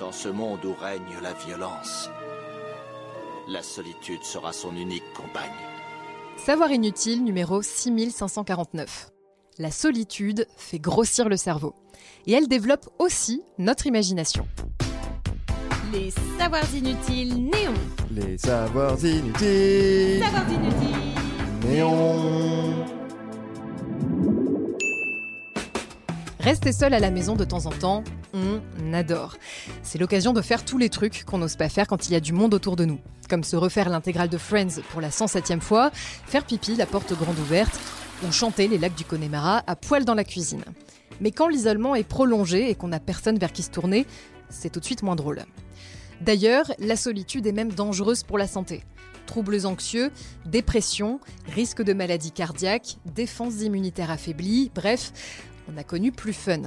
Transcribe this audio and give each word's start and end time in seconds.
Dans 0.00 0.12
ce 0.12 0.30
monde 0.30 0.64
où 0.64 0.72
règne 0.72 1.20
la 1.22 1.34
violence, 1.34 2.08
la 3.48 3.62
solitude 3.62 4.22
sera 4.22 4.50
son 4.50 4.74
unique 4.74 5.04
compagne. 5.12 5.50
Savoir 6.38 6.72
inutile 6.72 7.22
numéro 7.22 7.60
6549. 7.60 9.10
La 9.58 9.70
solitude 9.70 10.46
fait 10.56 10.78
grossir 10.78 11.28
le 11.28 11.36
cerveau. 11.36 11.74
Et 12.26 12.32
elle 12.32 12.48
développe 12.48 12.88
aussi 12.98 13.42
notre 13.58 13.86
imagination. 13.86 14.48
Les 15.92 16.10
savoirs 16.38 16.74
inutiles 16.74 17.34
néons. 17.34 17.74
Les 18.10 18.38
savoirs 18.38 19.04
inutiles. 19.04 20.22
Savoirs 20.24 20.50
inutiles. 20.50 21.68
Néon. 21.68 22.79
Rester 26.40 26.72
seul 26.72 26.94
à 26.94 27.00
la 27.00 27.10
maison 27.10 27.36
de 27.36 27.44
temps 27.44 27.66
en 27.66 27.70
temps, 27.70 28.02
on 28.32 28.94
adore. 28.94 29.36
C'est 29.82 29.98
l'occasion 29.98 30.32
de 30.32 30.40
faire 30.40 30.64
tous 30.64 30.78
les 30.78 30.88
trucs 30.88 31.24
qu'on 31.24 31.36
n'ose 31.36 31.56
pas 31.56 31.68
faire 31.68 31.86
quand 31.86 32.08
il 32.08 32.12
y 32.12 32.16
a 32.16 32.20
du 32.20 32.32
monde 32.32 32.54
autour 32.54 32.76
de 32.76 32.86
nous. 32.86 32.98
Comme 33.28 33.44
se 33.44 33.56
refaire 33.56 33.90
l'intégrale 33.90 34.30
de 34.30 34.38
Friends 34.38 34.80
pour 34.90 35.02
la 35.02 35.10
107e 35.10 35.60
fois, 35.60 35.90
faire 35.92 36.46
pipi 36.46 36.76
la 36.76 36.86
porte 36.86 37.12
grande 37.12 37.38
ouverte, 37.38 37.78
ou 38.26 38.32
chanter 38.32 38.68
les 38.68 38.78
lacs 38.78 38.94
du 38.94 39.04
Connemara 39.04 39.62
à 39.66 39.76
poil 39.76 40.06
dans 40.06 40.14
la 40.14 40.24
cuisine. 40.24 40.64
Mais 41.20 41.30
quand 41.30 41.46
l'isolement 41.46 41.94
est 41.94 42.08
prolongé 42.08 42.70
et 42.70 42.74
qu'on 42.74 42.88
n'a 42.88 43.00
personne 43.00 43.38
vers 43.38 43.52
qui 43.52 43.62
se 43.62 43.70
tourner, 43.70 44.06
c'est 44.48 44.70
tout 44.70 44.80
de 44.80 44.84
suite 44.86 45.02
moins 45.02 45.16
drôle. 45.16 45.44
D'ailleurs, 46.22 46.72
la 46.78 46.96
solitude 46.96 47.46
est 47.46 47.52
même 47.52 47.72
dangereuse 47.72 48.22
pour 48.22 48.38
la 48.38 48.46
santé. 48.46 48.82
Troubles 49.26 49.66
anxieux, 49.66 50.10
dépression, 50.46 51.20
risque 51.54 51.82
de 51.82 51.92
maladie 51.92 52.32
cardiaque, 52.32 52.96
défense 53.14 53.60
immunitaire 53.60 54.10
affaiblie, 54.10 54.70
bref, 54.74 55.12
on 55.72 55.76
a 55.76 55.84
connu 55.84 56.12
plus 56.12 56.32
fun. 56.32 56.62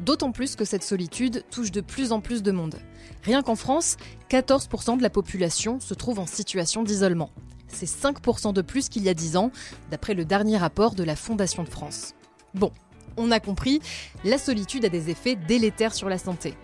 D'autant 0.00 0.32
plus 0.32 0.56
que 0.56 0.64
cette 0.64 0.82
solitude 0.82 1.44
touche 1.50 1.70
de 1.70 1.80
plus 1.80 2.12
en 2.12 2.20
plus 2.20 2.42
de 2.42 2.52
monde. 2.52 2.76
Rien 3.22 3.42
qu'en 3.42 3.56
France, 3.56 3.96
14% 4.30 4.96
de 4.96 5.02
la 5.02 5.10
population 5.10 5.80
se 5.80 5.94
trouve 5.94 6.18
en 6.18 6.26
situation 6.26 6.82
d'isolement. 6.82 7.30
C'est 7.68 7.88
5% 7.88 8.52
de 8.52 8.62
plus 8.62 8.88
qu'il 8.88 9.02
y 9.02 9.08
a 9.08 9.14
10 9.14 9.36
ans, 9.36 9.50
d'après 9.90 10.14
le 10.14 10.24
dernier 10.24 10.56
rapport 10.56 10.94
de 10.94 11.04
la 11.04 11.16
Fondation 11.16 11.62
de 11.62 11.68
France. 11.68 12.14
Bon, 12.54 12.72
on 13.16 13.30
a 13.30 13.40
compris, 13.40 13.80
la 14.24 14.38
solitude 14.38 14.84
a 14.84 14.88
des 14.88 15.10
effets 15.10 15.36
délétères 15.36 15.94
sur 15.94 16.08
la 16.08 16.18
santé. 16.18 16.54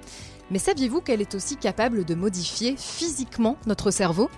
Mais 0.50 0.58
saviez-vous 0.58 1.00
qu'elle 1.00 1.20
est 1.20 1.34
aussi 1.34 1.56
capable 1.56 2.04
de 2.04 2.14
modifier 2.14 2.76
physiquement 2.76 3.56
notre 3.66 3.90
cerveau? 3.90 4.30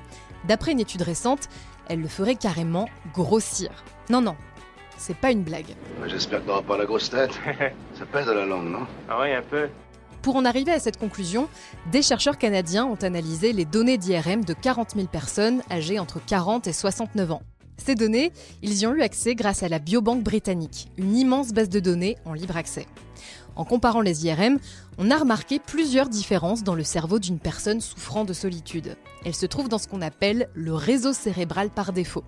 D'après 0.48 0.72
une 0.72 0.80
étude 0.80 1.02
récente, 1.02 1.48
elle 1.88 2.00
le 2.00 2.08
ferait 2.08 2.36
carrément 2.36 2.88
grossir. 3.14 3.70
Non, 4.10 4.20
non, 4.20 4.36
c'est 4.98 5.16
pas 5.16 5.30
une 5.30 5.42
blague. 5.42 5.74
J'espère 6.06 6.42
que 6.42 6.46
t'auras 6.46 6.62
pas 6.62 6.76
la 6.76 6.86
grosse 6.86 7.10
tête. 7.10 7.32
Ça 7.98 8.06
pèse 8.10 8.28
à 8.28 8.34
la 8.34 8.46
langue, 8.46 8.68
non? 8.68 8.86
Ah 9.08 9.20
ouais, 9.20 9.34
un 9.34 9.42
peu. 9.42 9.68
Pour 10.22 10.36
en 10.36 10.44
arriver 10.44 10.72
à 10.72 10.80
cette 10.80 10.98
conclusion, 10.98 11.48
des 11.92 12.02
chercheurs 12.02 12.38
canadiens 12.38 12.84
ont 12.84 12.96
analysé 12.96 13.52
les 13.52 13.64
données 13.64 13.98
d'IRM 13.98 14.44
de 14.44 14.54
40 14.54 14.92
000 14.96 15.06
personnes 15.06 15.62
âgées 15.70 15.98
entre 15.98 16.24
40 16.24 16.66
et 16.66 16.72
69 16.72 17.30
ans. 17.32 17.42
Ces 17.78 17.94
données, 17.94 18.32
ils 18.62 18.78
y 18.78 18.86
ont 18.86 18.94
eu 18.94 19.02
accès 19.02 19.34
grâce 19.34 19.62
à 19.62 19.68
la 19.68 19.78
Biobanque 19.78 20.22
britannique, 20.22 20.88
une 20.96 21.16
immense 21.16 21.52
base 21.52 21.68
de 21.68 21.78
données 21.78 22.16
en 22.24 22.32
libre 22.32 22.56
accès. 22.56 22.86
En 23.56 23.64
comparant 23.64 24.02
les 24.02 24.26
IRM, 24.26 24.58
on 24.98 25.10
a 25.10 25.16
remarqué 25.16 25.58
plusieurs 25.58 26.10
différences 26.10 26.62
dans 26.62 26.74
le 26.74 26.84
cerveau 26.84 27.18
d'une 27.18 27.38
personne 27.38 27.80
souffrant 27.80 28.24
de 28.24 28.34
solitude. 28.34 28.96
Elles 29.24 29.34
se 29.34 29.46
trouvent 29.46 29.70
dans 29.70 29.78
ce 29.78 29.88
qu'on 29.88 30.02
appelle 30.02 30.50
le 30.54 30.74
réseau 30.74 31.14
cérébral 31.14 31.70
par 31.70 31.94
défaut, 31.94 32.24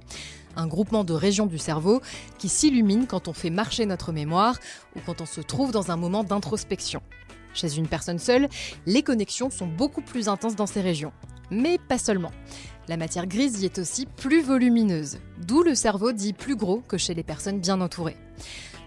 un 0.57 0.67
groupement 0.67 1.05
de 1.05 1.13
régions 1.13 1.47
du 1.47 1.59
cerveau 1.59 2.01
qui 2.39 2.49
s'illumine 2.49 3.07
quand 3.07 3.29
on 3.29 3.35
fait 3.35 3.51
marcher 3.51 3.85
notre 3.85 4.11
mémoire 4.11 4.57
ou 4.97 5.01
quand 5.05 5.21
on 5.21 5.27
se 5.27 5.43
trouve 5.43 5.71
dans 5.71 5.91
un 5.91 5.97
moment 5.97 6.25
d'introspection. 6.25 7.03
Chez 7.53 7.77
une 7.77 7.89
personne 7.89 8.19
seule, 8.19 8.49
les 8.87 9.03
connexions 9.03 9.51
sont 9.51 9.67
beaucoup 9.67 10.03
plus 10.03 10.29
intenses 10.29 10.57
dans 10.57 10.67
ces 10.67 10.81
régions. 10.81 11.13
Mais 11.51 11.79
pas 11.79 11.99
seulement. 11.99 12.33
La 12.89 12.97
matière 12.97 13.27
grise 13.27 13.61
y 13.61 13.67
est 13.67 13.79
aussi 13.79 14.07
plus 14.07 14.43
volumineuse, 14.43 15.19
d'où 15.47 15.63
le 15.63 15.75
cerveau 15.75 16.13
dit 16.13 16.33
plus 16.33 16.57
gros 16.57 16.81
que 16.81 16.97
chez 16.97 17.15
les 17.15 17.23
personnes 17.23 17.61
bien 17.61 17.81
entourées. 17.81 18.17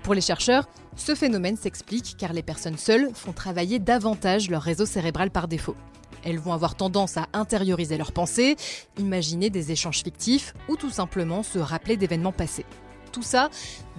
Pour 0.04 0.16
les 0.16 0.22
chercheurs, 0.22 0.68
ce 0.96 1.14
phénomène 1.14 1.58
s'explique 1.58 2.16
car 2.18 2.34
les 2.34 2.42
personnes 2.42 2.78
seules 2.78 3.12
font 3.14 3.34
travailler 3.34 3.78
davantage 3.78 4.50
leur 4.50 4.64
réseau 4.64 4.86
cérébral 4.86 5.30
par 5.30 5.48
défaut. 5.48 5.76
Elles 6.24 6.40
vont 6.40 6.54
avoir 6.54 6.76
tendance 6.76 7.18
à 7.18 7.28
intérioriser 7.34 7.98
leurs 7.98 8.12
pensées, 8.12 8.56
imaginer 8.98 9.50
des 9.50 9.72
échanges 9.72 10.04
fictifs 10.04 10.54
ou 10.68 10.76
tout 10.76 10.90
simplement 10.90 11.44
se 11.44 11.60
rappeler 11.60 11.98
d'événements 11.98 12.32
passés. 12.32 12.66
Tout 13.12 13.24
ça 13.24 13.50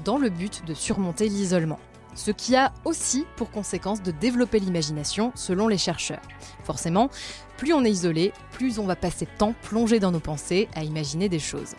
dans 0.04 0.18
le 0.18 0.28
but 0.28 0.64
de 0.66 0.74
surmonter 0.74 1.28
l'isolement. 1.28 1.78
Ce 2.14 2.30
qui 2.30 2.56
a 2.56 2.72
aussi 2.84 3.24
pour 3.36 3.50
conséquence 3.50 4.02
de 4.02 4.10
développer 4.10 4.58
l'imagination 4.58 5.32
selon 5.34 5.68
les 5.68 5.78
chercheurs. 5.78 6.20
Forcément, 6.62 7.10
plus 7.56 7.72
on 7.72 7.84
est 7.84 7.90
isolé, 7.90 8.32
plus 8.50 8.78
on 8.78 8.86
va 8.86 8.96
passer 8.96 9.24
de 9.24 9.30
temps 9.38 9.54
plongé 9.62 9.98
dans 9.98 10.10
nos 10.10 10.20
pensées 10.20 10.68
à 10.74 10.84
imaginer 10.84 11.28
des 11.28 11.38
choses. 11.38 11.74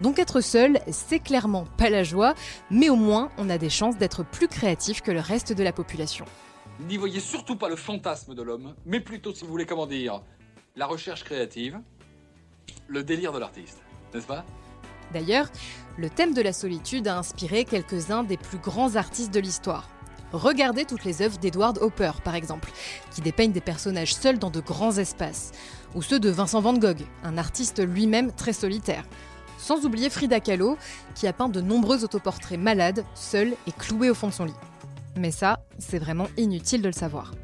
Donc 0.00 0.18
être 0.18 0.40
seul, 0.40 0.80
c'est 0.90 1.18
clairement 1.18 1.64
pas 1.76 1.90
la 1.90 2.04
joie, 2.04 2.34
mais 2.70 2.88
au 2.88 2.96
moins 2.96 3.30
on 3.36 3.50
a 3.50 3.58
des 3.58 3.70
chances 3.70 3.96
d'être 3.96 4.24
plus 4.24 4.48
créatif 4.48 5.02
que 5.02 5.10
le 5.10 5.20
reste 5.20 5.52
de 5.52 5.62
la 5.62 5.72
population. 5.72 6.24
N'y 6.88 6.96
voyez 6.96 7.18
surtout 7.18 7.56
pas 7.56 7.68
le 7.68 7.74
fantasme 7.74 8.34
de 8.34 8.42
l'homme, 8.42 8.74
mais 8.86 9.00
plutôt, 9.00 9.34
si 9.34 9.44
vous 9.44 9.50
voulez, 9.50 9.66
comment 9.66 9.86
dire, 9.86 10.22
la 10.76 10.86
recherche 10.86 11.24
créative, 11.24 11.80
le 12.86 13.02
délire 13.02 13.32
de 13.32 13.38
l'artiste, 13.38 13.78
n'est-ce 14.14 14.26
pas? 14.26 14.44
D'ailleurs, 15.12 15.48
le 15.96 16.08
thème 16.08 16.34
de 16.34 16.42
la 16.42 16.52
solitude 16.52 17.08
a 17.08 17.18
inspiré 17.18 17.64
quelques-uns 17.64 18.22
des 18.22 18.36
plus 18.36 18.58
grands 18.58 18.94
artistes 18.94 19.34
de 19.34 19.40
l'histoire. 19.40 19.88
Regardez 20.32 20.84
toutes 20.84 21.04
les 21.04 21.22
œuvres 21.22 21.38
d'Edward 21.38 21.78
Hopper, 21.78 22.12
par 22.22 22.34
exemple, 22.34 22.70
qui 23.10 23.22
dépeignent 23.22 23.52
des 23.52 23.62
personnages 23.62 24.14
seuls 24.14 24.38
dans 24.38 24.50
de 24.50 24.60
grands 24.60 24.98
espaces, 24.98 25.52
ou 25.94 26.02
ceux 26.02 26.20
de 26.20 26.28
Vincent 26.28 26.60
van 26.60 26.74
Gogh, 26.74 27.00
un 27.24 27.38
artiste 27.38 27.82
lui-même 27.84 28.30
très 28.32 28.52
solitaire. 28.52 29.04
Sans 29.58 29.84
oublier 29.84 30.08
Frida 30.08 30.40
Kahlo, 30.40 30.78
qui 31.14 31.26
a 31.26 31.32
peint 31.32 31.48
de 31.48 31.60
nombreux 31.60 32.04
autoportraits 32.04 32.58
malades, 32.58 33.04
seuls 33.14 33.54
et 33.66 33.72
cloués 33.72 34.10
au 34.10 34.14
fond 34.14 34.28
de 34.28 34.32
son 34.32 34.44
lit. 34.46 34.54
Mais 35.18 35.30
ça, 35.30 35.64
c'est 35.78 35.98
vraiment 35.98 36.28
inutile 36.36 36.80
de 36.80 36.86
le 36.86 36.92
savoir. 36.92 37.34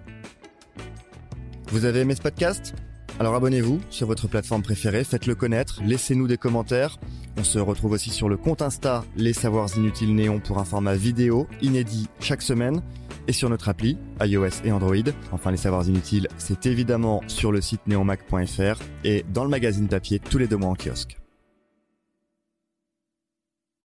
Vous 1.68 1.84
avez 1.84 2.00
aimé 2.00 2.14
ce 2.14 2.22
podcast? 2.22 2.74
Alors 3.20 3.34
abonnez-vous 3.34 3.80
sur 3.90 4.08
votre 4.08 4.26
plateforme 4.26 4.62
préférée, 4.62 5.04
faites-le 5.04 5.34
connaître, 5.36 5.80
laissez-nous 5.84 6.26
des 6.26 6.36
commentaires. 6.36 6.98
On 7.36 7.44
se 7.44 7.58
retrouve 7.58 7.92
aussi 7.92 8.10
sur 8.10 8.28
le 8.28 8.36
compte 8.36 8.62
Insta 8.62 9.04
Les 9.16 9.32
Savoirs 9.32 9.76
Inutiles 9.76 10.14
Néon 10.14 10.40
pour 10.40 10.58
un 10.58 10.64
format 10.64 10.94
vidéo 10.94 11.46
inédit 11.62 12.08
chaque 12.20 12.42
semaine 12.42 12.82
et 13.26 13.32
sur 13.32 13.50
notre 13.50 13.68
appli 13.68 13.98
iOS 14.20 14.64
et 14.64 14.72
Android. 14.72 14.94
Enfin, 15.32 15.50
les 15.50 15.56
savoirs 15.56 15.88
inutiles, 15.88 16.28
c'est 16.38 16.66
évidemment 16.66 17.22
sur 17.26 17.52
le 17.52 17.60
site 17.60 17.86
neonmac.fr 17.86 18.82
et 19.04 19.24
dans 19.32 19.44
le 19.44 19.50
magazine 19.50 19.88
papier 19.88 20.18
tous 20.18 20.38
les 20.38 20.46
deux 20.46 20.56
mois 20.56 20.70
en 20.70 20.74
kiosque. 20.74 21.16